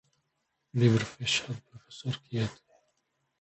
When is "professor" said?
1.69-2.15